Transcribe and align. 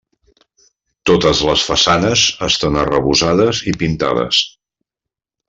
Totes 1.09 1.41
les 1.49 1.65
façanes 1.71 2.23
estan 2.47 2.81
arrebossades 2.85 3.61
i 3.73 3.75
pintades. 3.85 4.43